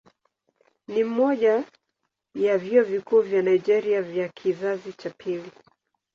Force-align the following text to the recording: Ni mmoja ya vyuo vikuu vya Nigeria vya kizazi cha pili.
Ni 0.87 1.03
mmoja 1.03 1.63
ya 2.35 2.57
vyuo 2.57 2.83
vikuu 2.83 3.21
vya 3.21 3.41
Nigeria 3.41 4.01
vya 4.01 4.29
kizazi 4.29 4.93
cha 4.93 5.09
pili. 5.09 5.51